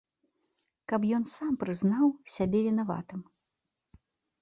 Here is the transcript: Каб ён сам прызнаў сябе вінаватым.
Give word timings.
Каб 0.91 1.01
ён 1.17 1.27
сам 1.35 1.53
прызнаў 1.65 2.07
сябе 2.39 2.59
вінаватым. 2.71 3.21